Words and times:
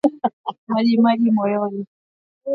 Majimaji 0.71 1.27
moyoni 1.31 1.85